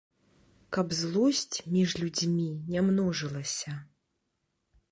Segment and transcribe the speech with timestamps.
[0.77, 3.77] Каб злосць між людзьмі не множылася.